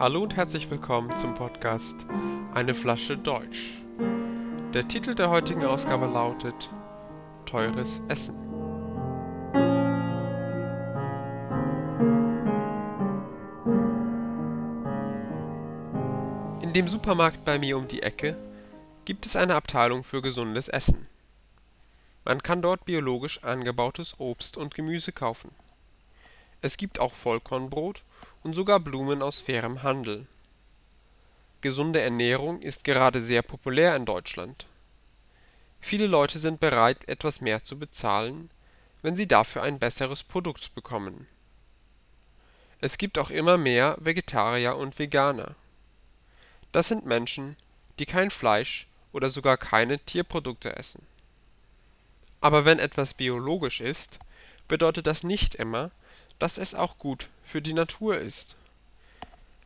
Hallo 0.00 0.22
und 0.22 0.34
herzlich 0.34 0.70
willkommen 0.70 1.14
zum 1.18 1.34
Podcast 1.34 1.94
Eine 2.54 2.72
Flasche 2.72 3.18
Deutsch. 3.18 3.82
Der 4.72 4.88
Titel 4.88 5.14
der 5.14 5.28
heutigen 5.28 5.62
Ausgabe 5.62 6.06
lautet 6.06 6.70
Teures 7.44 8.00
Essen. 8.08 8.34
In 16.62 16.72
dem 16.72 16.88
Supermarkt 16.88 17.44
bei 17.44 17.58
mir 17.58 17.76
um 17.76 17.86
die 17.86 18.00
Ecke 18.00 18.38
gibt 19.04 19.26
es 19.26 19.36
eine 19.36 19.54
Abteilung 19.54 20.02
für 20.02 20.22
gesundes 20.22 20.68
Essen. 20.68 21.08
Man 22.24 22.42
kann 22.42 22.62
dort 22.62 22.86
biologisch 22.86 23.44
angebautes 23.44 24.18
Obst 24.18 24.56
und 24.56 24.74
Gemüse 24.74 25.12
kaufen. 25.12 25.50
Es 26.62 26.76
gibt 26.76 26.98
auch 27.00 27.14
Vollkornbrot 27.14 28.02
und 28.42 28.54
sogar 28.54 28.80
Blumen 28.80 29.22
aus 29.22 29.40
fairem 29.40 29.82
Handel. 29.82 30.26
Gesunde 31.60 32.00
Ernährung 32.00 32.62
ist 32.62 32.84
gerade 32.84 33.20
sehr 33.20 33.42
populär 33.42 33.94
in 33.96 34.06
Deutschland. 34.06 34.66
Viele 35.80 36.06
Leute 36.06 36.38
sind 36.38 36.60
bereit, 36.60 37.08
etwas 37.08 37.40
mehr 37.40 37.64
zu 37.64 37.78
bezahlen, 37.78 38.50
wenn 39.02 39.16
sie 39.16 39.26
dafür 39.26 39.62
ein 39.62 39.78
besseres 39.78 40.22
Produkt 40.22 40.74
bekommen. 40.74 41.26
Es 42.80 42.96
gibt 42.96 43.18
auch 43.18 43.30
immer 43.30 43.58
mehr 43.58 43.96
Vegetarier 44.00 44.76
und 44.76 44.98
Veganer. 44.98 45.54
Das 46.72 46.88
sind 46.88 47.04
Menschen, 47.04 47.56
die 47.98 48.06
kein 48.06 48.30
Fleisch 48.30 48.86
oder 49.12 49.28
sogar 49.28 49.56
keine 49.56 49.98
Tierprodukte 49.98 50.76
essen. 50.76 51.06
Aber 52.40 52.64
wenn 52.64 52.78
etwas 52.78 53.12
biologisch 53.12 53.80
ist, 53.80 54.18
bedeutet 54.68 55.06
das 55.06 55.24
nicht 55.24 55.54
immer, 55.54 55.90
dass 56.40 56.56
es 56.56 56.74
auch 56.74 56.96
gut 56.96 57.28
für 57.44 57.60
die 57.60 57.74
Natur 57.74 58.16
ist. 58.18 58.56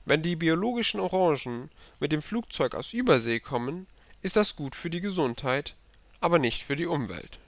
Wenn 0.05 0.22
die 0.22 0.34
biologischen 0.34 0.98
Orangen 0.98 1.70
mit 2.00 2.11
dem 2.11 2.20
Flugzeug 2.20 2.75
aus 2.75 2.92
Übersee 2.92 3.39
kommen, 3.39 3.86
ist 4.22 4.34
das 4.34 4.56
gut 4.56 4.75
für 4.75 4.91
die 4.91 5.00
Gesundheit, 5.00 5.77
aber 6.20 6.41
nicht 6.41 6.64
für 6.64 6.75
die 6.75 6.86
Umwelt. 6.86 7.39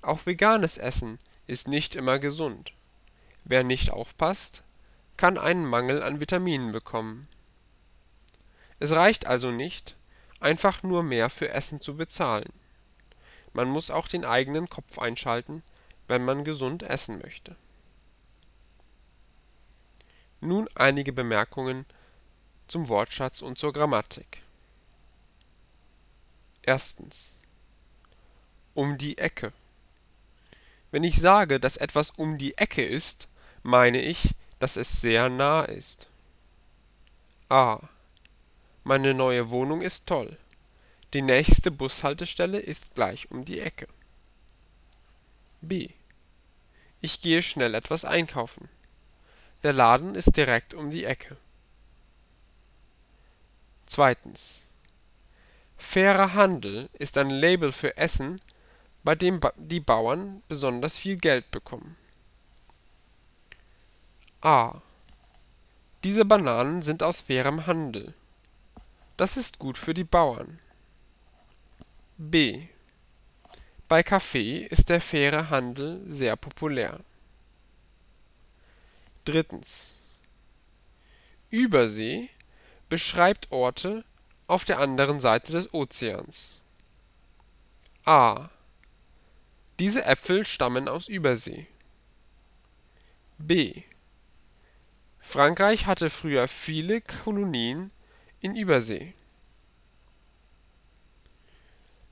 Auch 0.00 0.24
veganes 0.24 0.78
Essen 0.78 1.18
ist 1.46 1.68
nicht 1.68 1.96
immer 1.96 2.18
gesund. 2.18 2.72
Wer 3.44 3.62
nicht 3.62 3.90
aufpasst, 3.90 4.62
kann 5.18 5.36
einen 5.36 5.66
Mangel 5.66 6.02
an 6.02 6.18
Vitaminen 6.18 6.72
bekommen. 6.72 7.28
Es 8.78 8.90
reicht 8.92 9.26
also 9.26 9.50
nicht, 9.50 9.96
einfach 10.40 10.82
nur 10.82 11.02
mehr 11.02 11.28
für 11.28 11.50
Essen 11.50 11.82
zu 11.82 11.94
bezahlen. 11.96 12.52
Man 13.52 13.68
muss 13.68 13.90
auch 13.90 14.08
den 14.08 14.24
eigenen 14.24 14.70
Kopf 14.70 14.98
einschalten, 14.98 15.62
wenn 16.06 16.24
man 16.24 16.44
gesund 16.44 16.82
essen 16.82 17.18
möchte 17.18 17.54
nun 20.40 20.68
einige 20.74 21.12
Bemerkungen 21.12 21.86
zum 22.66 22.88
Wortschatz 22.88 23.42
und 23.42 23.58
zur 23.58 23.72
Grammatik. 23.72 24.42
Erstens 26.62 27.32
um 28.74 28.98
die 28.98 29.18
Ecke. 29.18 29.52
Wenn 30.90 31.02
ich 31.02 31.20
sage, 31.20 31.58
dass 31.58 31.76
etwas 31.76 32.10
um 32.10 32.38
die 32.38 32.56
Ecke 32.56 32.84
ist, 32.84 33.26
meine 33.62 34.00
ich, 34.00 34.34
dass 34.58 34.76
es 34.76 35.00
sehr 35.00 35.28
nah 35.28 35.62
ist. 35.62 36.08
a 37.48 37.80
Meine 38.84 39.14
neue 39.14 39.50
Wohnung 39.50 39.82
ist 39.82 40.06
toll. 40.06 40.36
Die 41.14 41.22
nächste 41.22 41.70
Bushaltestelle 41.70 42.58
ist 42.60 42.94
gleich 42.94 43.30
um 43.30 43.44
die 43.44 43.60
Ecke. 43.60 43.88
b 45.60 45.90
Ich 47.00 47.20
gehe 47.20 47.42
schnell 47.42 47.74
etwas 47.74 48.04
einkaufen. 48.04 48.68
Der 49.64 49.72
Laden 49.72 50.14
ist 50.14 50.36
direkt 50.36 50.72
um 50.72 50.90
die 50.90 51.04
Ecke. 51.04 51.36
Zweitens. 53.86 54.68
Fairer 55.76 56.34
Handel 56.34 56.88
ist 56.92 57.18
ein 57.18 57.30
Label 57.30 57.72
für 57.72 57.96
Essen, 57.96 58.40
bei 59.02 59.16
dem 59.16 59.40
die 59.56 59.80
Bauern 59.80 60.42
besonders 60.46 60.96
viel 60.96 61.16
Geld 61.16 61.50
bekommen. 61.50 61.96
a 64.42 64.80
Diese 66.04 66.24
Bananen 66.24 66.82
sind 66.82 67.02
aus 67.02 67.22
fairem 67.22 67.66
Handel. 67.66 68.14
Das 69.16 69.36
ist 69.36 69.58
gut 69.58 69.76
für 69.76 69.94
die 69.94 70.04
Bauern. 70.04 70.60
b 72.16 72.68
Bei 73.88 74.04
Kaffee 74.04 74.66
ist 74.66 74.88
der 74.88 75.00
faire 75.00 75.50
Handel 75.50 76.00
sehr 76.06 76.36
populär 76.36 77.00
Drittens. 79.28 80.00
Übersee 81.50 82.30
beschreibt 82.88 83.52
Orte 83.52 84.02
auf 84.46 84.64
der 84.64 84.78
anderen 84.78 85.20
Seite 85.20 85.52
des 85.52 85.74
Ozeans. 85.74 86.58
a 88.06 88.48
Diese 89.78 90.02
Äpfel 90.06 90.46
stammen 90.46 90.88
aus 90.88 91.08
Übersee. 91.08 91.66
b 93.36 93.82
Frankreich 95.20 95.84
hatte 95.84 96.08
früher 96.08 96.48
viele 96.48 97.02
Kolonien 97.02 97.90
in 98.40 98.56
Übersee. 98.56 99.12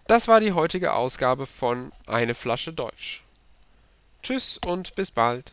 Das 0.06 0.28
war 0.28 0.40
die 0.40 0.52
heutige 0.52 0.92
Ausgabe 0.92 1.46
von 1.46 1.92
Eine 2.06 2.34
Flasche 2.34 2.74
Deutsch. 2.74 3.22
Tschüss 4.22 4.58
und 4.58 4.94
bis 4.96 5.10
bald 5.10 5.50